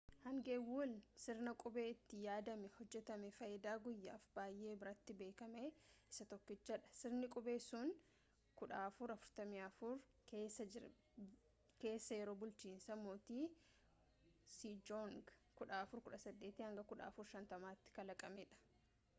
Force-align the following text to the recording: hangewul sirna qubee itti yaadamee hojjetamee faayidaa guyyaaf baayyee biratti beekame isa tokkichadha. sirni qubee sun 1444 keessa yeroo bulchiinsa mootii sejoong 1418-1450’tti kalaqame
hangewul 0.23 0.91
sirna 1.23 1.51
qubee 1.63 1.89
itti 1.95 2.19
yaadamee 2.27 2.69
hojjetamee 2.77 3.27
faayidaa 3.39 3.73
guyyaaf 3.87 4.23
baayyee 4.37 4.71
biratti 4.83 5.15
beekame 5.19 5.61
isa 5.67 6.27
tokkichadha. 6.31 6.89
sirni 7.01 7.27
qubee 7.35 7.57
sun 7.69 7.89
1444 8.63 11.23
keessa 11.85 12.15
yeroo 12.19 12.37
bulchiinsa 12.45 12.99
mootii 13.05 13.45
sejoong 14.57 15.23
1418-1450’tti 15.63 17.97
kalaqame 18.01 18.45